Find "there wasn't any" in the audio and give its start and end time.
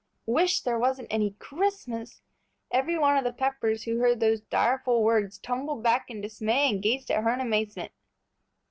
0.61-1.33